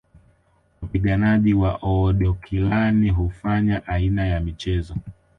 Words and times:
Wapiganaji 0.81 1.53
wa 1.53 1.79
Oodokilani 1.83 3.09
hufanya 3.09 3.87
aina 3.87 4.27
ya 4.27 4.39
mchezo 4.41 4.95